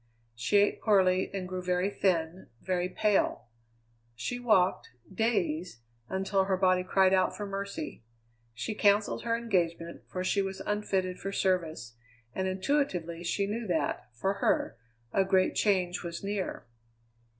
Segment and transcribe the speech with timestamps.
[0.33, 3.49] She ate poorly and grew very thin, very pale.
[4.15, 8.03] She walked, days, until her body cried out for mercy.
[8.55, 11.97] She cancelled her engagement, for she was unfitted for service,
[12.33, 14.75] and intuitively she knew that, for her,
[15.13, 16.65] a great change was near.